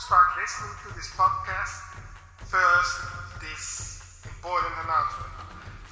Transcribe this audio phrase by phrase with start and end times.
[0.00, 1.92] start listening to this podcast,
[2.48, 3.04] first,
[3.36, 5.28] this important announcement.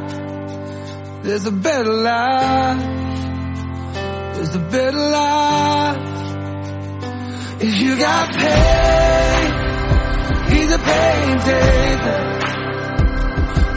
[1.23, 2.94] there's a better life.
[4.55, 5.97] A better life.
[7.59, 9.51] If you got pain,
[10.47, 12.23] he's a pain taker.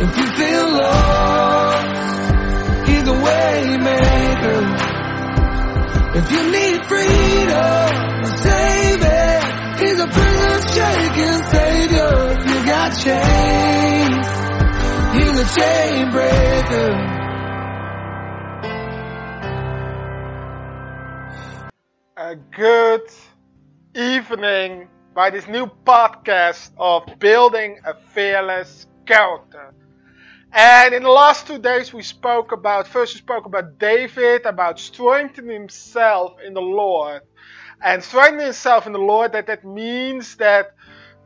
[0.04, 1.82] If you feel lost,
[2.88, 4.62] he's a way maker.
[6.14, 7.88] If you need freedom,
[8.38, 9.42] save it.
[9.80, 12.14] He's a prison shaking savior.
[12.38, 14.26] If you got chains,
[15.16, 17.17] he's a chain breaker.
[22.28, 23.08] A good
[23.94, 29.72] evening by this new podcast of building a fearless character.
[30.52, 34.78] And in the last two days, we spoke about first, we spoke about David, about
[34.78, 37.22] strengthening himself in the Lord.
[37.80, 40.74] And strengthening himself in the Lord, that, that means that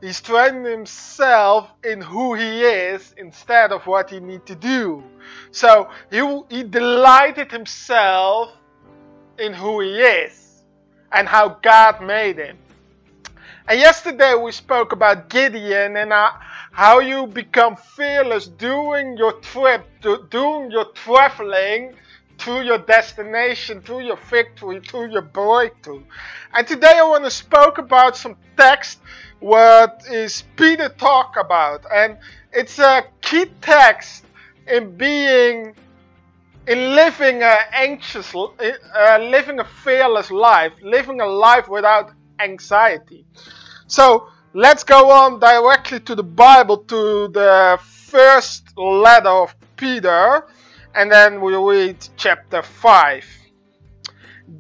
[0.00, 5.03] he strengthened himself in who he is instead of what he need to do.
[5.50, 8.50] So he, he delighted himself
[9.37, 10.41] in who he is
[11.12, 12.59] and how God made him.
[13.69, 16.33] And yesterday we spoke about Gideon and uh,
[16.73, 19.87] how you become fearless doing your trip,
[20.31, 21.95] doing your traveling
[22.39, 26.03] to your destination, to your victory, to your breakthrough.
[26.53, 28.99] And today I want to speak about some text
[29.39, 31.84] what is Peter talk about.
[31.93, 32.19] And
[32.53, 34.25] it's a key text
[34.67, 35.75] in being
[36.67, 43.27] in living an anxious, uh, living a fearless life, living a life without anxiety.
[43.87, 50.47] So let's go on directly to the Bible, to the first letter of Peter,
[50.95, 53.25] and then we'll read chapter 5.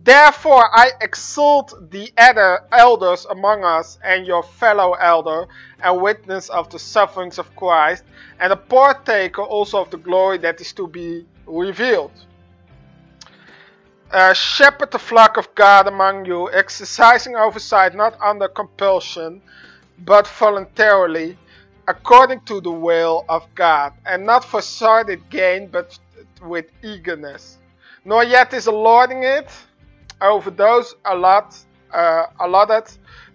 [0.04, 5.46] Therefore, I exalt the elders among us and your fellow elder
[5.82, 8.02] and witness of the sufferings of Christ,
[8.40, 12.12] and a partaker also of the glory that is to be revealed.
[14.10, 19.40] Uh, shepherd the flock of God among you, exercising oversight not under compulsion,
[20.04, 21.38] but voluntarily,
[21.88, 25.98] according to the will of God, and not for sordid gain, but
[26.42, 27.58] with eagerness.
[28.04, 29.48] Nor yet is a lording it
[30.20, 31.56] over those allot,
[31.92, 32.90] uh, allotted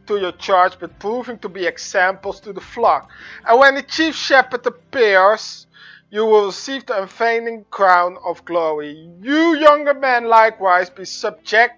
[0.07, 3.09] to your charge, but proving to be examples to the flock.
[3.45, 5.67] And when the chief shepherd appears,
[6.09, 9.09] you will receive the unfading crown of glory.
[9.21, 11.75] You younger men likewise be subject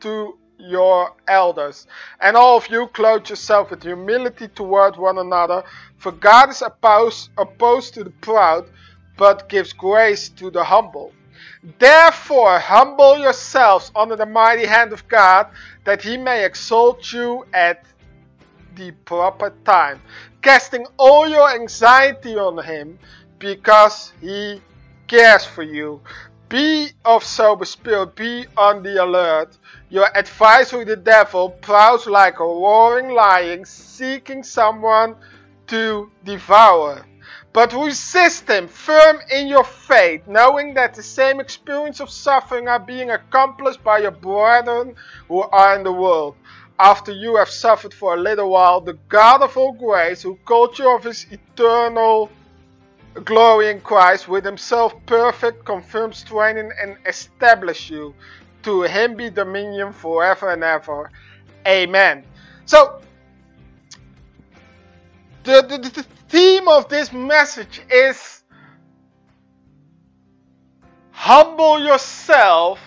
[0.00, 1.86] to your elders,
[2.20, 5.64] and all of you clothe yourself with humility toward one another,
[5.96, 8.68] for God is opposed, opposed to the proud,
[9.16, 11.12] but gives grace to the humble.
[11.78, 15.48] Therefore, humble yourselves under the mighty hand of God,
[15.84, 17.84] that he may exalt you at
[18.76, 20.00] the proper time,
[20.42, 22.98] casting all your anxiety on him
[23.38, 24.60] because he
[25.06, 26.00] cares for you.
[26.48, 29.58] Be of sober spirit, be on the alert.
[29.90, 35.16] Your adversary, the devil, prowls like a roaring lion, seeking someone
[35.66, 37.04] to devour.
[37.52, 42.78] But resist him, firm in your faith, knowing that the same experience of suffering are
[42.78, 44.94] being accomplished by your brethren
[45.28, 46.36] who are in the world.
[46.78, 50.78] After you have suffered for a little while, the God of all grace, who called
[50.78, 52.30] you of his eternal
[53.24, 58.14] glory in Christ, with himself perfect, confirm, strengthen, and establish you.
[58.64, 61.10] To him be dominion forever and ever.
[61.66, 62.24] Amen.
[62.66, 63.00] So,
[65.44, 68.42] the, the, the theme of this message is
[71.10, 72.80] humble yourself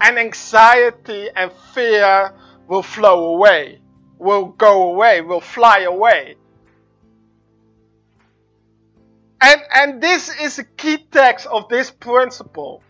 [0.00, 2.32] and anxiety and fear
[2.68, 3.80] will flow away,
[4.18, 6.36] will go away, will fly away.
[9.44, 12.82] And, and this is a key text of this principle.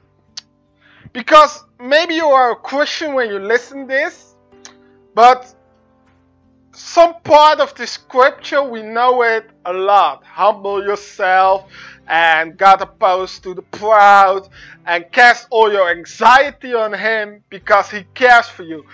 [1.13, 4.37] Because maybe you are a Christian when you listen this,
[5.17, 5.53] but
[6.71, 10.23] some part of the scripture we know it a lot.
[10.25, 11.69] Humble yourself
[12.07, 14.49] and God opposed to the proud
[14.87, 18.85] and cast all your anxiety on him because he cares for you.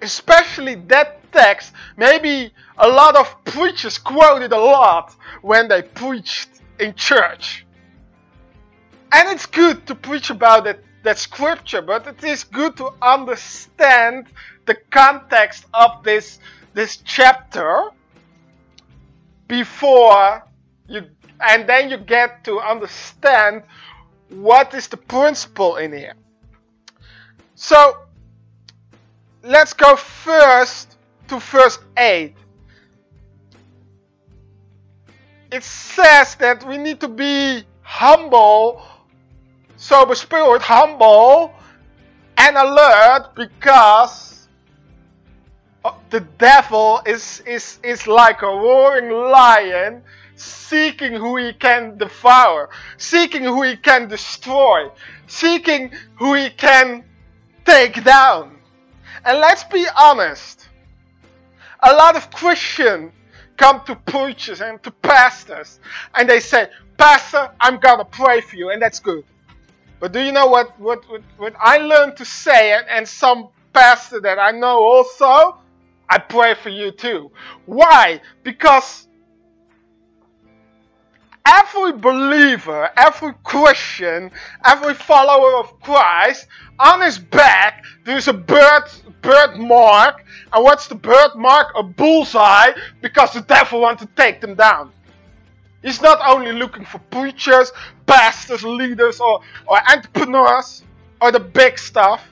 [0.00, 6.94] Especially that text, maybe a lot of preachers quoted a lot when they preached in
[6.94, 7.66] church.
[9.12, 14.28] And it's good to preach about it, that scripture, but it is good to understand
[14.66, 16.38] the context of this,
[16.72, 17.90] this chapter
[19.48, 20.46] before
[20.88, 21.02] you,
[21.40, 23.62] and then you get to understand
[24.30, 26.14] what is the principle in here.
[27.54, 27.98] So,
[29.42, 30.96] let's go first
[31.32, 32.34] to verse 8.
[35.50, 38.82] It says that we need to be humble
[39.76, 41.52] sober spirit, humble
[42.36, 44.48] and alert because
[46.10, 50.02] the devil is, is, is like a roaring lion
[50.36, 52.68] seeking who he can devour,
[52.98, 54.88] seeking who he can destroy,
[55.26, 57.04] seeking who he can
[57.64, 58.58] take down.
[59.24, 60.68] And let's be honest,
[61.82, 63.12] a lot of Christians
[63.56, 65.80] come to preachers and to pastors
[66.14, 69.24] and they say, Pastor, I'm gonna pray for you, and that's good.
[69.98, 73.48] But do you know what, what, what, what I learned to say, and, and some
[73.72, 75.58] pastor that I know also,
[76.08, 77.30] I pray for you too.
[77.66, 78.20] Why?
[78.42, 79.08] Because
[81.46, 84.30] every believer, every Christian,
[84.64, 86.46] every follower of Christ,
[86.78, 88.84] on his back there's a bird
[89.22, 90.24] birthmark.
[90.52, 91.72] And what's the birthmark?
[91.76, 94.92] A bullseye, because the devil wants to take them down.
[95.82, 97.72] He's not only looking for preachers,
[98.06, 100.84] pastors, leaders, or, or entrepreneurs,
[101.20, 102.28] or the big stuff.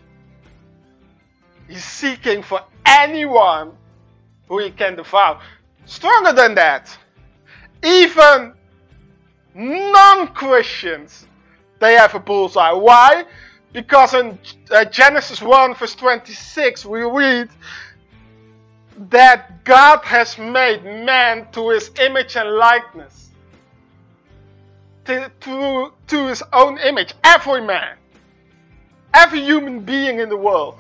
[1.68, 3.72] He's seeking for anyone
[4.48, 5.40] who he can devour.
[5.84, 6.96] Stronger than that,
[7.84, 8.54] even
[9.54, 11.26] non-Christians,
[11.78, 12.72] they have a bullseye.
[12.72, 13.24] Why?
[13.72, 14.38] Because in
[14.70, 17.48] uh, Genesis 1 verse 26 we read
[19.08, 23.30] that God has made man to his image and likeness
[25.06, 27.14] to, to, to his own image.
[27.24, 27.96] Every man,
[29.14, 30.76] every human being in the world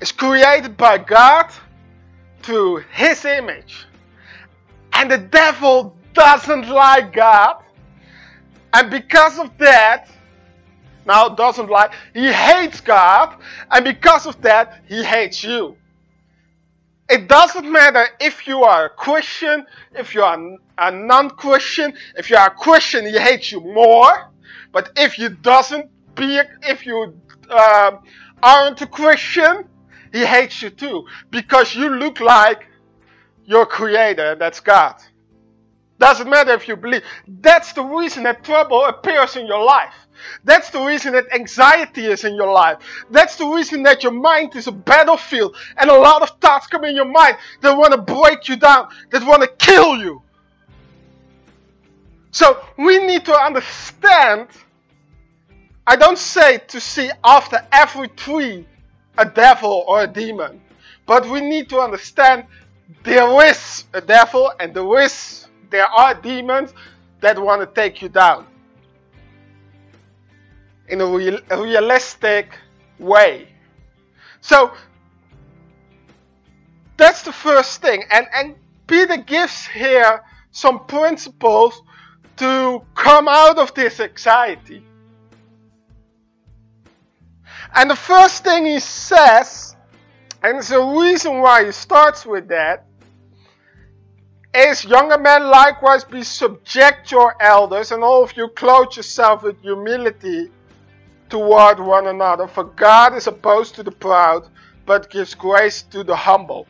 [0.00, 1.50] is created by God
[2.42, 3.86] to his image.
[4.92, 7.62] And the devil doesn't like God.
[8.72, 10.08] And because of that,
[11.06, 13.36] now doesn't like, he hates God.
[13.70, 15.76] And because of that, he hates you.
[17.08, 19.66] It doesn't matter if you are a Christian,
[19.96, 20.38] if you are
[20.78, 21.92] a non-Christian.
[22.16, 24.30] If you are a Christian, he hates you more.
[24.72, 27.14] But if you doesn't be, if you
[27.50, 27.92] uh,
[28.42, 29.64] aren't a Christian,
[30.12, 32.66] he hates you too because you look like
[33.44, 34.36] your Creator.
[34.36, 35.02] That's God.
[36.00, 37.02] Doesn't matter if you believe.
[37.28, 39.92] That's the reason that trouble appears in your life.
[40.44, 42.78] That's the reason that anxiety is in your life.
[43.10, 46.84] That's the reason that your mind is a battlefield and a lot of thoughts come
[46.84, 50.22] in your mind that want to break you down, that want to kill you.
[52.30, 54.48] So we need to understand.
[55.86, 58.66] I don't say to see after every tree
[59.18, 60.62] a devil or a demon,
[61.04, 62.46] but we need to understand
[63.02, 66.74] there is a devil and there is there are demons
[67.20, 68.46] that want to take you down
[70.88, 72.52] in a, real, a realistic
[72.98, 73.48] way.
[74.40, 74.72] So
[76.96, 78.04] that's the first thing.
[78.10, 78.54] And, and
[78.86, 81.82] Peter gives here some principles
[82.36, 84.84] to come out of this anxiety.
[87.74, 89.76] And the first thing he says,
[90.42, 92.86] and there's a reason why he starts with that,
[94.54, 99.60] is younger men likewise be subject your elders, and all of you clothe yourself with
[99.62, 100.50] humility
[101.28, 102.48] toward one another.
[102.48, 104.48] For God is opposed to the proud,
[104.86, 106.66] but gives grace to the humble.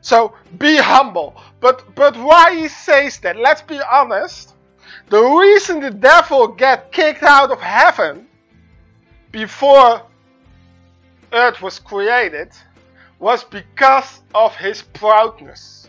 [0.00, 1.36] So be humble.
[1.60, 3.36] But but why he says that?
[3.36, 4.54] Let's be honest.
[5.08, 8.26] The reason the devil get kicked out of heaven
[9.30, 10.02] before
[11.32, 12.52] earth was created
[13.18, 15.85] was because of his proudness.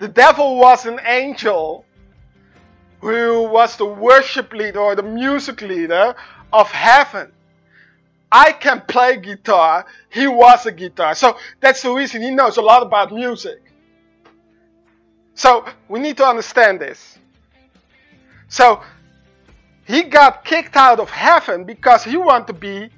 [0.00, 1.84] The devil was an angel
[3.02, 6.14] who was the worship leader or the music leader
[6.54, 7.30] of heaven.
[8.32, 9.84] I can play guitar.
[10.08, 11.14] He was a guitar.
[11.14, 13.60] So that's the reason he knows a lot about music.
[15.34, 17.18] So we need to understand this.
[18.48, 18.82] So
[19.84, 22.88] he got kicked out of heaven because he wanted to be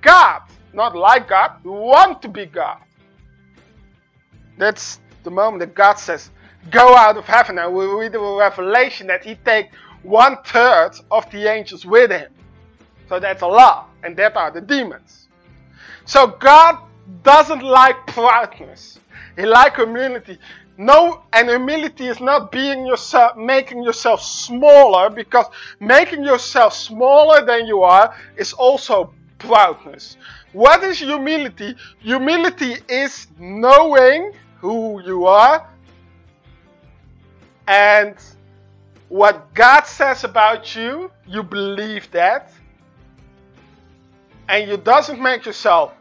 [0.00, 0.40] God.
[0.72, 2.78] Not like God, he wanted to be God.
[4.56, 6.30] That's the moment that God says,
[6.70, 7.58] go out of heaven.
[7.58, 12.30] And we read the revelation that he takes one third of the angels with him.
[13.08, 13.90] So that's a lot.
[14.02, 15.28] And that are the demons.
[16.04, 16.78] So God
[17.22, 18.98] doesn't like proudness.
[19.36, 20.38] He likes humility.
[20.76, 25.44] No, and humility is not being yourself, making yourself smaller, because
[25.78, 30.16] making yourself smaller than you are is also proudness.
[30.52, 31.76] What is humility?
[31.98, 35.68] Humility is knowing who you are
[37.66, 38.16] and
[39.08, 42.52] what God says about you, you believe that.
[44.48, 45.92] And you doesn't make yourself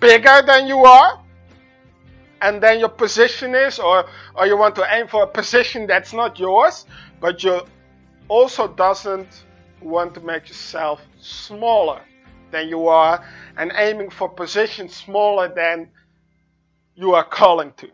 [0.00, 1.20] bigger than you are.
[2.40, 6.12] And then your position is, or, or you want to aim for a position that's
[6.12, 6.86] not yours,
[7.20, 7.60] but you
[8.28, 9.44] also doesn't
[9.80, 12.00] want to make yourself smaller
[12.50, 13.24] than you are
[13.56, 15.88] and aiming for positions smaller than
[17.02, 17.88] you are calling to.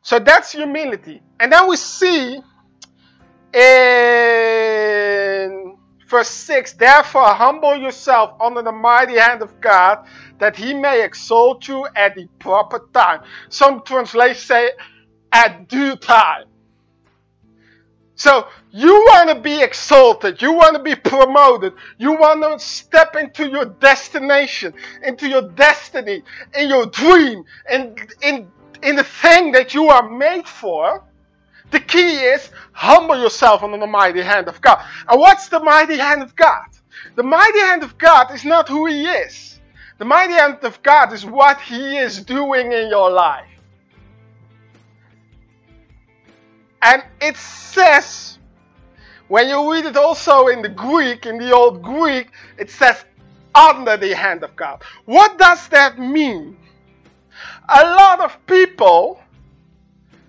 [0.00, 1.20] So that's humility.
[1.40, 2.40] And then we see
[3.52, 3.64] in
[6.08, 10.06] verse 6 Therefore, humble yourself under the mighty hand of God,
[10.38, 13.22] that he may exalt you at the proper time.
[13.48, 14.70] Some translations say,
[15.32, 16.44] at due time.
[18.16, 23.16] So you want to be exalted, you want to be promoted, you want to step
[23.16, 26.22] into your destination, into your destiny,
[26.56, 28.48] in your dream, and in
[28.82, 31.02] in the thing that you are made for,
[31.70, 34.84] the key is humble yourself under the mighty hand of God.
[35.08, 36.66] And what's the mighty hand of God?
[37.16, 39.58] The mighty hand of God is not who He is.
[39.98, 43.53] The mighty hand of God is what He is doing in your life.
[46.84, 48.38] And it says,
[49.28, 53.04] when you read it also in the Greek, in the Old Greek, it says
[53.54, 54.82] under the hand of God.
[55.06, 56.56] What does that mean?
[57.68, 59.20] a lot of people,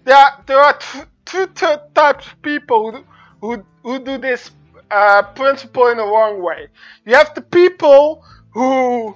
[0.04, 1.48] there are, there are two, two
[1.94, 3.04] types of people who,
[3.42, 4.52] who, who do this
[4.92, 6.68] uh, principle in the wrong way.
[7.06, 9.16] You have the people who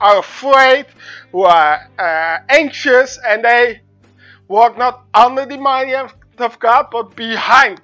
[0.00, 0.86] are afraid,
[1.30, 3.82] who are uh, anxious, and they
[4.48, 6.19] walk not under the mighty hand of
[6.58, 7.80] God, but behind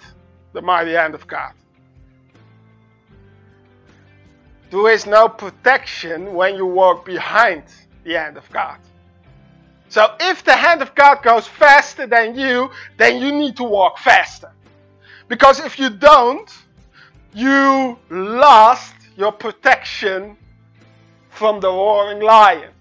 [0.53, 1.53] the mighty hand of God.
[4.71, 7.65] There is no protection when you walk behind
[8.05, 8.79] the hand of God.
[9.89, 13.99] So if the hand of God goes faster than you, then you need to walk
[13.99, 14.53] faster.
[15.29, 16.51] Because if you don't,
[17.33, 20.37] you lost your protection
[21.31, 22.73] from the roaring lion.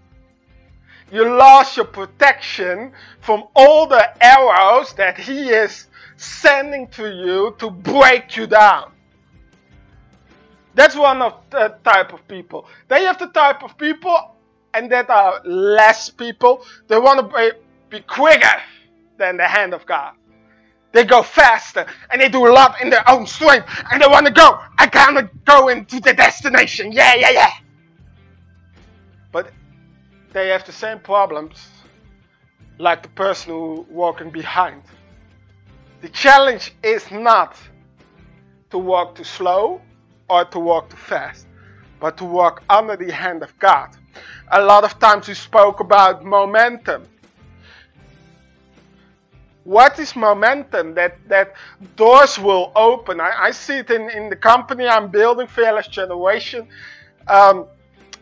[1.15, 2.91] You lost your protection
[3.21, 8.91] from all the arrows that he is sending to you to break you down.
[10.73, 12.67] That's one of the type of people.
[12.89, 14.35] Then you have the type of people
[14.73, 16.65] and that are less people.
[16.89, 18.61] They want to be, be quicker
[19.17, 20.15] than the hand of God.
[20.91, 24.25] They go faster and they do a lot in their own strength and they want
[24.25, 24.59] to go.
[24.77, 26.91] I gotta go into the destination.
[26.91, 27.51] Yeah, yeah, yeah.
[30.35, 31.57] They have the same problems
[32.77, 34.83] like the person who walking behind.
[36.01, 37.51] The challenge is not
[38.69, 39.81] to walk too slow
[40.29, 41.47] or to walk too fast,
[41.99, 43.95] but to walk under the hand of God
[44.51, 47.07] a lot of times we spoke about momentum.
[49.63, 50.93] What is momentum?
[50.93, 51.53] That that
[51.95, 53.19] doors will open.
[53.19, 56.67] I, I see it in, in the company I'm building, Fearless Generation,
[57.27, 57.65] um,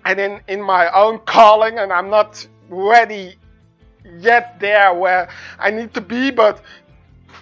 [0.06, 3.36] and in, in my own calling, and I'm not ready
[4.20, 5.30] yet there where
[5.60, 6.62] I need to be, but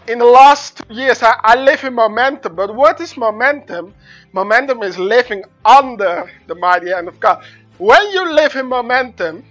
[0.08, 2.56] in the last two years I, I live in momentum.
[2.56, 3.94] But what is momentum?
[4.34, 7.44] Momentum is living under the mighty hand of God.
[7.78, 9.44] When you live in momentum,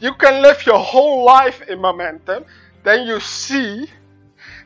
[0.00, 2.44] you can live your whole life in momentum.
[2.82, 3.88] Then you see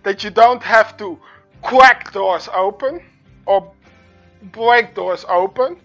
[0.02, 1.18] that you don't have to
[1.62, 3.02] crack doors open
[3.44, 3.72] or
[4.52, 5.76] break doors open.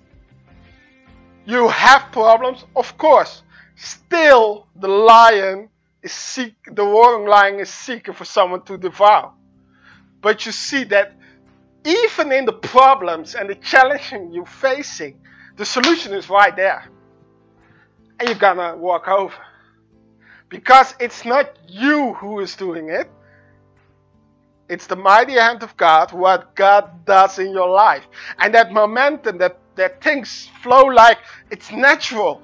[1.45, 3.43] You have problems, of course.
[3.75, 5.69] Still, the lion
[6.03, 9.33] is seek, the roaring lion is seeking for someone to devour.
[10.21, 11.15] But you see that
[11.83, 15.19] even in the problems and the challenging you're facing,
[15.57, 16.87] the solution is right there
[18.19, 19.33] and you're gonna walk over.
[20.49, 23.09] Because it's not you who is doing it.
[24.69, 28.07] It's the mighty hand of God, what God does in your life.
[28.37, 32.41] And that momentum, that, that things flow like it's natural.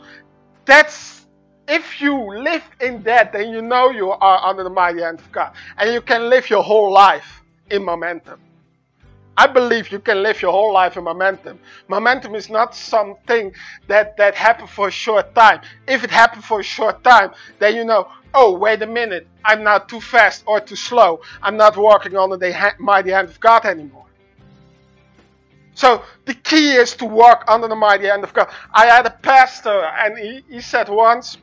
[0.65, 1.25] That's
[1.67, 5.31] if you live in that, then you know you are under the mighty hand of
[5.31, 5.53] God.
[5.77, 8.39] And you can live your whole life in momentum.
[9.39, 11.59] I believe you can live your whole life in momentum.
[11.89, 13.53] Momentum is not something
[13.87, 15.61] that, that happened for a short time.
[15.87, 19.63] If it happened for a short time, then you know, oh, wait a minute, I'm
[19.63, 21.21] not too fast or too slow.
[21.43, 24.06] I'm not walking under the mighty hand of God anymore.
[25.77, 28.49] So the key is to walk under the mighty hand of God.
[28.73, 31.37] I had a pastor and he, he said once,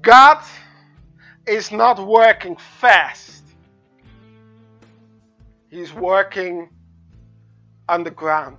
[0.00, 0.44] God
[1.46, 3.30] is not working fast
[5.70, 6.68] He's working
[7.88, 8.58] underground.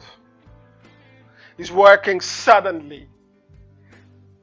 [1.58, 3.08] He's working suddenly.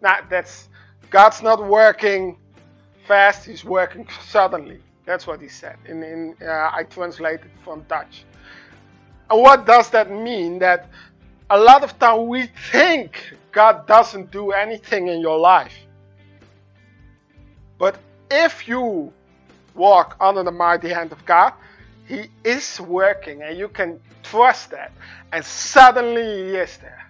[0.03, 0.69] Now that's
[1.09, 2.39] God's not working
[3.07, 3.47] fast.
[3.47, 4.83] He's working suddenly.
[5.07, 5.79] That's what he said.
[5.87, 8.27] In, in uh, I translated from Dutch.
[9.31, 10.59] And what does that mean?
[10.59, 10.89] That
[11.51, 15.75] a lot of time we think God doesn't do anything in your life.
[17.79, 17.99] But
[18.31, 19.13] if you
[19.75, 21.53] walk under the mighty hand of God,
[22.07, 24.93] he is working and you can trust that.
[25.33, 27.05] And suddenly He is there.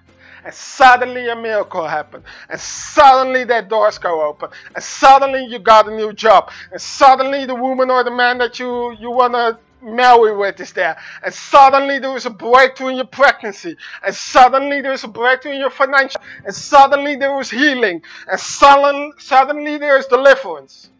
[0.44, 2.24] And suddenly a miracle happened.
[2.48, 4.50] And suddenly that doors go open.
[4.74, 6.50] And suddenly you got a new job.
[6.72, 10.72] And suddenly the woman or the man that you, you want to marry with is
[10.72, 10.98] there.
[11.24, 13.76] And suddenly there is a breakthrough in your pregnancy.
[14.04, 16.20] And suddenly there is a breakthrough in your financial.
[16.44, 18.02] And suddenly there is healing.
[18.30, 20.90] And sudden, suddenly there is deliverance.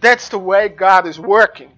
[0.00, 1.70] That's the way God is working.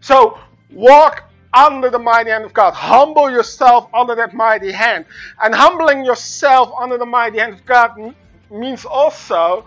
[0.00, 0.38] So
[0.70, 2.74] walk under the mighty hand of God.
[2.74, 5.04] Humble yourself under that mighty hand.
[5.42, 8.14] And humbling yourself under the mighty hand of God
[8.50, 9.64] means also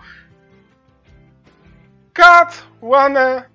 [2.14, 3.46] God wanna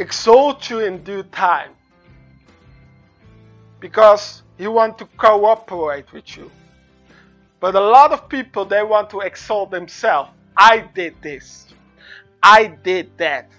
[0.00, 1.70] exalt you in due time.
[3.78, 6.50] Because he want to cooperate with you.
[7.60, 10.30] But a lot of people they want to exalt themselves.
[10.56, 11.66] I did this.
[12.42, 13.50] I did that.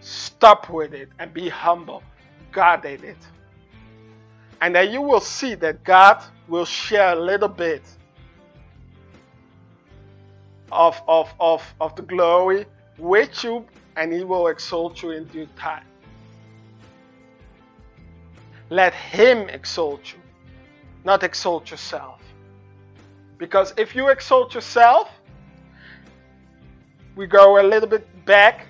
[0.00, 2.02] Stop with it and be humble.
[2.50, 3.18] God did it.
[4.60, 7.82] And then you will see that God will share a little bit
[10.70, 12.66] of, of, of, of the glory
[12.98, 15.84] with you and He will exalt you in due time.
[18.70, 20.18] Let Him exalt you,
[21.04, 22.20] not exalt yourself.
[23.38, 25.10] Because if you exalt yourself,
[27.16, 28.66] we go a little bit back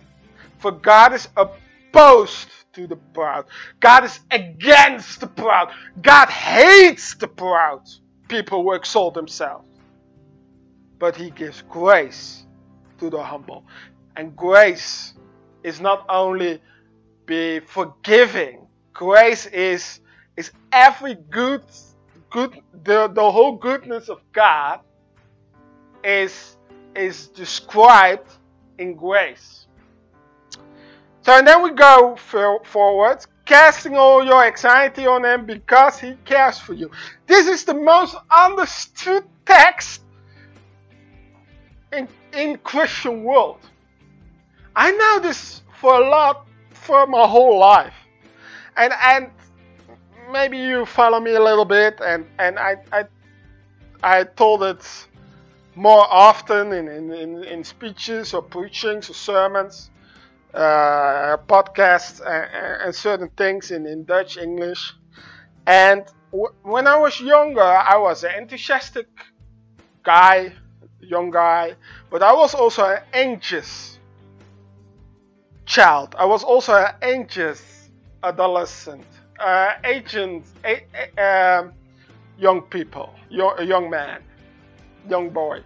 [0.62, 3.46] for God is opposed to the proud.
[3.80, 5.72] God is against the proud.
[6.00, 7.82] God hates the proud
[8.28, 9.66] people who exalt themselves.
[11.00, 12.46] But He gives grace
[12.98, 13.64] to the humble.
[14.16, 15.14] And grace
[15.62, 16.60] is not only
[17.26, 18.66] be forgiving.
[18.92, 20.00] Grace is
[20.36, 21.62] is every good
[22.30, 24.80] good the, the whole goodness of God
[26.04, 26.56] is
[26.94, 28.30] is described
[28.78, 29.66] in grace.
[31.22, 36.58] So and then we go forward, casting all your anxiety on him because he cares
[36.58, 36.90] for you.
[37.26, 40.02] This is the most understood text
[41.92, 43.60] in in Christian world.
[44.74, 47.94] I know this for a lot for my whole life.
[48.76, 49.30] And and
[50.30, 53.04] maybe you follow me a little bit and, and I I
[54.02, 54.84] I told it
[55.74, 59.90] more often in, in, in, speeches or preachings or sermons
[60.52, 64.92] uh, podcasts and, and, certain things in, in Dutch, English.
[65.66, 66.04] And
[66.62, 69.06] when I was younger, I was an enthusiastic
[70.02, 70.52] guy,
[71.00, 71.74] young guy,
[72.10, 73.98] but I was also an anxious
[75.72, 76.14] child.
[76.18, 77.88] I was also an anxious
[78.22, 79.06] adolescent,
[79.40, 80.84] uh, agent, a,
[81.16, 81.72] a, um,
[82.38, 84.20] young people, young, young man,
[85.08, 85.62] young boy.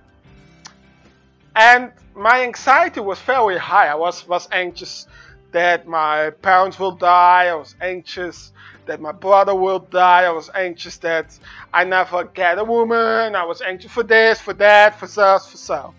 [1.57, 3.89] And my anxiety was very high.
[3.89, 5.09] I was, was anxious
[5.51, 7.47] that my parents will die.
[7.49, 8.53] I was anxious
[8.87, 10.23] that my brother will die.
[10.25, 11.37] I was anxious that
[11.75, 13.35] I never get a woman.
[13.35, 15.95] I was anxious for this, for that, for this, for so.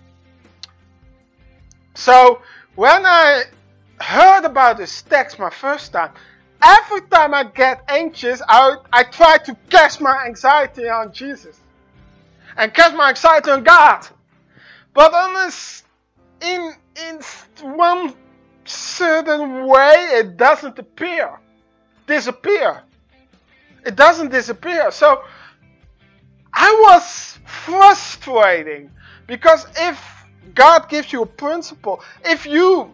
[1.95, 2.41] So
[2.75, 3.45] when I
[3.99, 6.11] heard about this text my first time,
[6.63, 11.59] every time I get anxious, I, I try to cast my anxiety on Jesus
[12.55, 14.07] and cast my anxiety on God.
[14.93, 15.51] But on
[16.41, 17.19] in in
[17.61, 18.15] one
[18.65, 21.39] certain way, it doesn't appear,
[22.07, 22.83] disappear.
[23.85, 24.91] It doesn't disappear.
[24.91, 25.23] So
[26.53, 28.91] I was frustrating
[29.27, 30.01] Because if
[30.55, 32.93] God gives you a principle, if you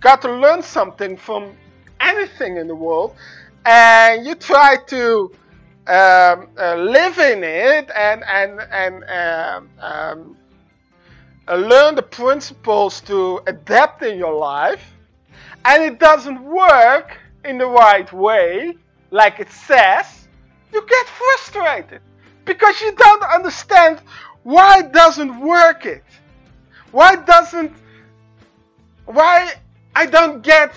[0.00, 1.54] got to learn something from
[2.00, 3.14] anything in the world
[3.66, 5.30] and you try to
[5.86, 10.36] um, uh, live in it and and and um, um,
[11.48, 14.94] uh, learn the principles to adapt in your life,
[15.64, 18.76] and it doesn't work in the right way,
[19.10, 20.28] like it says,
[20.72, 22.00] you get frustrated
[22.44, 24.00] because you don't understand
[24.44, 26.04] why it doesn't work it.
[26.92, 27.72] Why doesn't
[29.06, 29.54] why
[29.94, 30.74] I don't get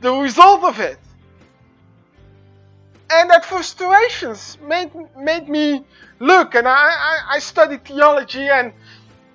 [0.00, 0.98] the result of it?
[3.10, 5.84] And that frustrations made made me
[6.20, 8.72] look and I, I, I studied theology and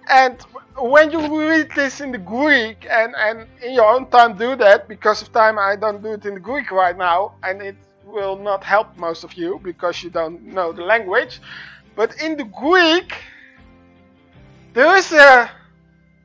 [0.10, 0.39] and
[0.77, 4.88] when you read this in the Greek and, and in your own time do that,
[4.88, 7.75] because of time I don't do it in the Greek right now, and it
[8.06, 11.41] will not help most of you because you don't know the language.
[11.95, 13.13] But in the Greek,
[14.73, 15.49] there is a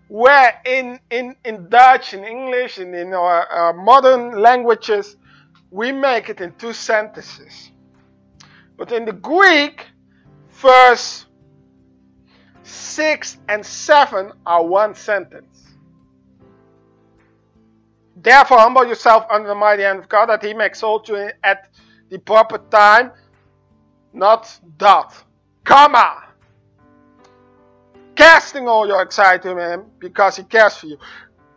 [0.09, 5.17] where in, in, in Dutch, in English, and in our, our modern languages,
[5.71, 7.71] we make it in two sentences.
[8.77, 9.87] But in the Greek,
[10.51, 11.27] verse
[12.63, 15.65] 6 and 7 are one sentence.
[18.17, 21.71] Therefore, humble yourself under the mighty hand of God, that he may exalt you at
[22.11, 23.13] the proper time,
[24.13, 25.15] not dot,
[25.65, 26.28] comma.
[28.19, 30.99] Casting all your anxiety on him because he cares for you.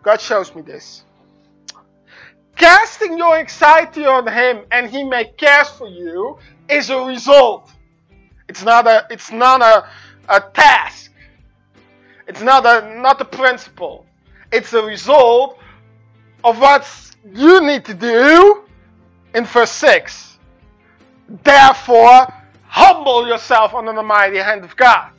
[0.03, 1.03] God shows me this.
[2.55, 6.37] Casting your anxiety on him and he may care for you
[6.69, 7.71] is a result.
[8.47, 9.89] It's not a it's not a,
[10.29, 11.11] a task.
[12.27, 14.05] It's not a not a principle.
[14.51, 15.57] It's a result
[16.43, 16.87] of what
[17.25, 18.65] you need to do
[19.33, 20.37] in verse 6.
[21.43, 22.31] Therefore,
[22.67, 25.11] humble yourself under the mighty hand of God.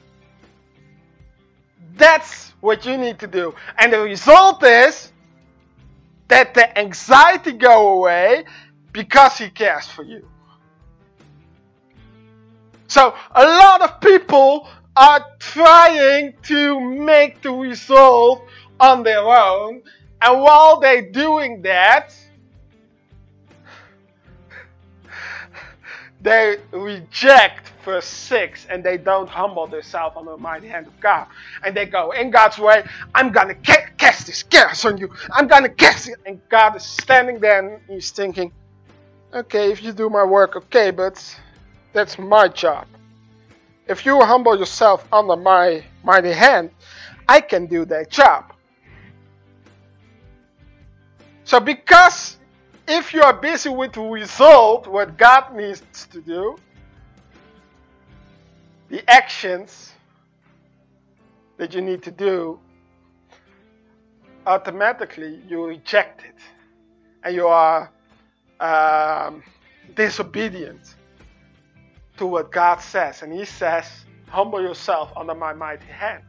[1.97, 3.55] That's what you need to do.
[3.79, 5.13] And the result is
[6.29, 8.45] that the anxiety go away
[8.93, 10.27] because he cares for you.
[12.89, 18.47] So a lot of people are trying to make the result
[18.79, 19.83] on their own
[20.23, 22.15] and while they're doing that,
[26.23, 31.27] they reject verse 6 and they don't humble themselves under the mighty hand of God.
[31.65, 35.11] And they go, in God's way, I'm going to ca- cast this curse on you.
[35.33, 36.17] I'm going to cast it.
[36.25, 38.53] And God is standing there and he's thinking,
[39.35, 41.41] okay, if you do my work, okay, but
[41.93, 42.87] that's my job.
[43.89, 46.71] If you humble yourself under my mighty hand,
[47.29, 48.53] I can do that job.
[51.45, 52.39] So because
[52.87, 56.57] if you are busy with the result, what God needs to do,
[58.89, 59.93] the actions
[61.57, 62.59] that you need to do,
[64.47, 66.35] automatically you reject it.
[67.25, 67.91] And you are
[68.59, 69.43] um,
[69.95, 70.97] disobedient
[72.17, 73.23] to what God says.
[73.23, 73.87] And He says,
[74.29, 76.25] humble yourself under my mighty hand.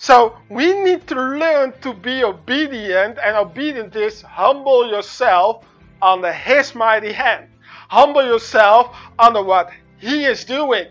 [0.00, 5.66] So we need to learn to be obedient, and obedient is humble yourself
[6.00, 7.48] under His mighty hand.
[7.90, 10.86] Humble yourself under what He is doing.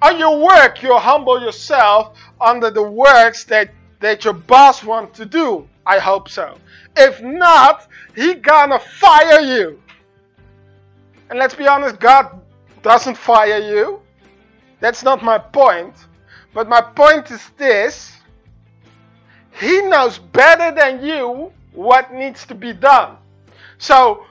[0.00, 5.26] On your work, you humble yourself under the works that, that your boss wants to
[5.26, 5.68] do.
[5.84, 6.56] I hope so.
[6.96, 9.82] If not, He gonna fire you.
[11.30, 12.40] And let's be honest, God
[12.82, 14.00] doesn't fire you.
[14.78, 15.94] That's not my point.
[16.54, 18.21] But my point is this
[19.62, 23.16] he knows better than you what needs to be done.
[23.78, 24.26] So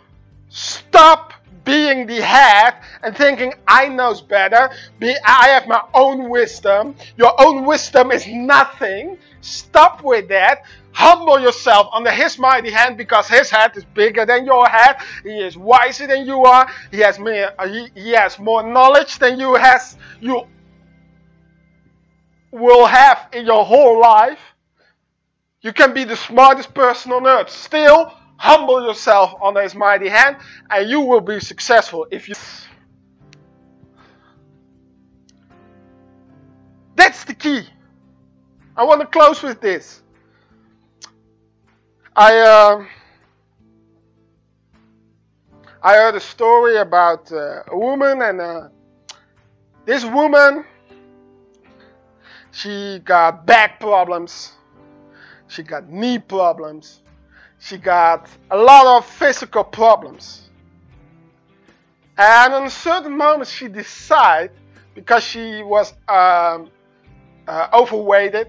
[0.50, 4.70] stop being the head and thinking I knows better.
[5.00, 6.96] Be, I have my own wisdom.
[7.17, 9.17] Your own wisdom is nothing.
[9.41, 10.63] Stop with that.
[10.94, 14.98] Humble yourself under His mighty hand because His hand is bigger than your head.
[15.24, 16.70] He is wiser than you are.
[16.91, 17.52] He has more.
[17.58, 19.98] Uh, he, he has more knowledge than you has.
[20.20, 20.46] You
[22.52, 24.39] will have in your whole life.
[25.62, 27.50] You can be the smartest person on earth.
[27.50, 30.38] Still, humble yourself under his mighty hand,
[30.71, 32.34] and you will be successful if you.
[36.95, 37.63] That's the key.
[38.76, 40.02] I want to close with this.
[42.15, 42.86] I uh,
[45.84, 48.69] I heard a story about uh, a woman, and uh,
[49.86, 50.65] this woman
[52.52, 54.54] she got back problems
[55.52, 57.02] she got knee problems.
[57.60, 60.50] She got a lot of physical problems.
[62.18, 64.52] And in a certain moment, she decided
[64.96, 66.72] because she was um,
[67.48, 68.48] uh, overweighted,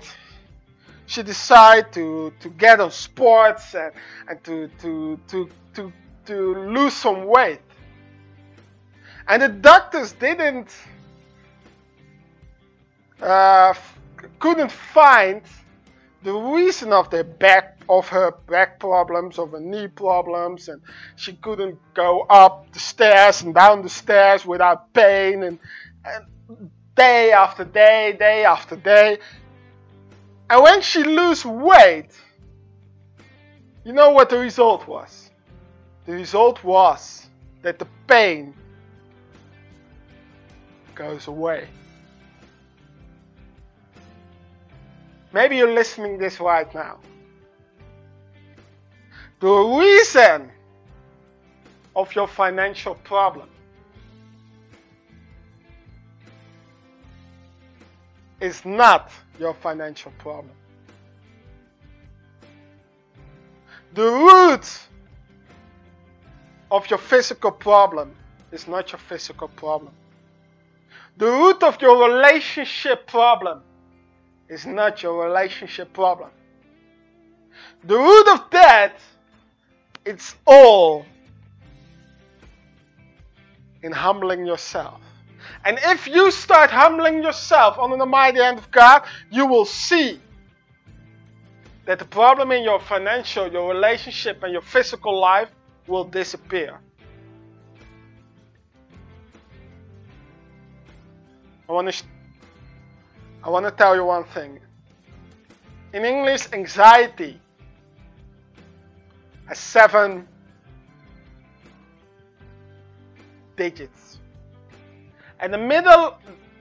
[1.06, 3.92] she decided to, to get on sports and,
[4.28, 5.92] and to, to, to, to,
[6.26, 7.60] to lose some weight.
[9.26, 10.68] And the doctors didn't,
[13.20, 13.74] uh,
[14.38, 15.42] couldn't find
[16.22, 20.80] the reason of the back of her back problems, of her knee problems, and
[21.16, 25.58] she couldn't go up the stairs and down the stairs without pain, and,
[26.04, 29.18] and day after day, day after day.
[30.48, 32.10] And when she lose weight,
[33.84, 35.30] you know what the result was?
[36.06, 37.26] The result was
[37.62, 38.54] that the pain
[40.94, 41.68] goes away.
[45.32, 46.98] Maybe you're listening this right now.
[49.40, 50.50] The reason
[51.96, 53.48] of your financial problem
[58.40, 60.54] is not your financial problem.
[63.94, 64.66] The root
[66.70, 68.14] of your physical problem
[68.50, 69.92] is not your physical problem.
[71.18, 73.62] The root of your relationship problem
[74.48, 76.30] is not your relationship problem.
[77.84, 78.94] The root of that,
[80.04, 81.04] it's all
[83.82, 85.00] in humbling yourself.
[85.64, 90.20] And if you start humbling yourself under the mighty hand of God, you will see
[91.84, 95.50] that the problem in your financial, your relationship, and your physical life
[95.86, 96.78] will disappear.
[101.68, 102.04] I want to
[103.44, 104.60] I want to tell you one thing.
[105.92, 107.40] In English, anxiety
[109.46, 110.28] has seven
[113.56, 114.20] digits.
[115.40, 116.16] And the middle,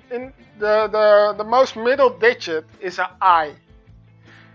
[0.09, 3.53] in the, the, the most middle digit is an I.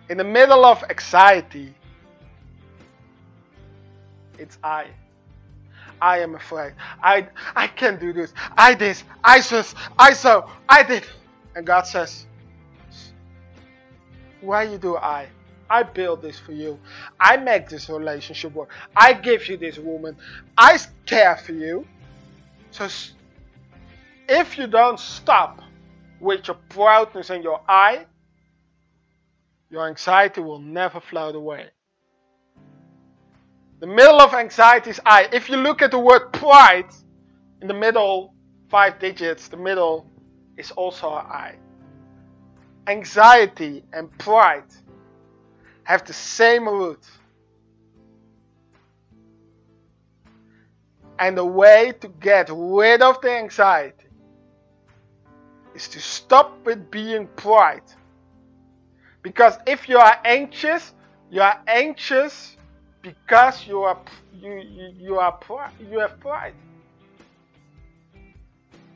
[0.08, 1.74] In the middle of anxiety,
[4.38, 4.88] it's I.
[6.00, 6.74] I am afraid.
[7.02, 8.34] I I can't do this.
[8.56, 9.02] I this.
[9.24, 9.74] I this.
[9.98, 10.50] I so.
[10.68, 11.04] I did.
[11.56, 12.26] And God says,
[14.42, 15.26] Why you do I?
[15.68, 16.78] I build this for you.
[17.18, 18.70] I make this relationship work.
[18.94, 20.16] I give you this woman.
[20.56, 21.84] I care for you.
[22.70, 22.88] So
[24.28, 25.62] if you don't stop
[26.20, 28.06] with your proudness and your I,
[29.70, 31.70] your anxiety will never float away.
[33.80, 35.28] The middle of anxiety is I.
[35.32, 36.90] If you look at the word pride,
[37.62, 38.34] in the middle,
[38.68, 40.10] five digits, the middle
[40.56, 41.54] is also an I.
[42.86, 44.64] Anxiety and pride
[45.84, 47.04] have the same root.
[51.18, 54.06] And the way to get rid of the anxiety
[55.74, 57.82] is to stop with being pride.
[59.22, 60.92] Because if you are anxious,
[61.30, 62.56] you are anxious
[63.02, 63.98] because you are
[64.32, 65.38] you you, you are
[65.90, 66.54] you have pride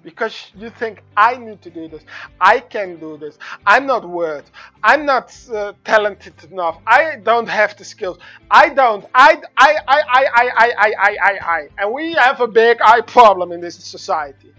[0.02, 2.02] because you think I need to do this,
[2.40, 4.50] I can do this, I'm not worth,
[4.82, 8.18] I'm not uh, talented enough, I don't have the skills,
[8.50, 12.40] I don't, I, I, I, I, I, I, I, I, I, I, and we have
[12.40, 14.54] a big I problem in this society.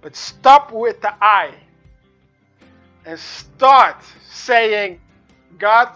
[0.00, 1.52] But stop with the I
[3.04, 3.96] and start
[4.30, 5.00] saying,
[5.58, 5.90] God,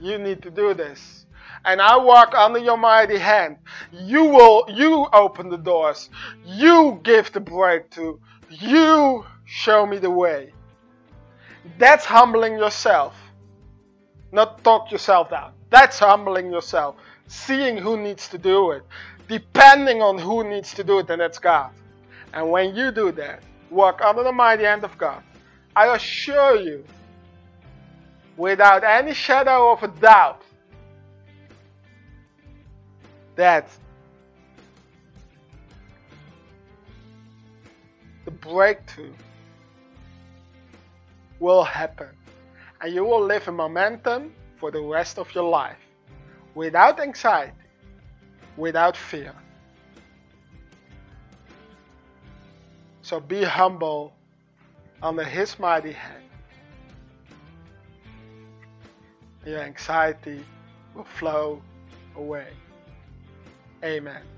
[0.00, 1.17] you need to do this
[1.64, 3.58] and I walk under your mighty hand.
[3.92, 6.10] You will, you open the doors.
[6.44, 8.18] You give the breakthrough.
[8.50, 10.52] You show me the way.
[11.78, 13.14] That's humbling yourself.
[14.32, 15.52] Not talk yourself down.
[15.70, 16.96] That's humbling yourself.
[17.26, 18.82] Seeing who needs to do it.
[19.28, 21.70] Depending on who needs to do it, and that's God.
[22.32, 25.22] And when you do that, walk under the mighty hand of God.
[25.76, 26.84] I assure you,
[28.36, 30.42] without any shadow of a doubt,
[33.38, 33.70] that
[38.24, 39.12] the breakthrough
[41.38, 42.08] will happen
[42.80, 45.78] and you will live in momentum for the rest of your life
[46.56, 47.52] without anxiety,
[48.56, 49.32] without fear.
[53.02, 54.12] So be humble
[55.00, 56.24] under His mighty hand.
[59.46, 60.44] Your anxiety
[60.92, 61.62] will flow
[62.16, 62.48] away.
[63.84, 64.37] Amen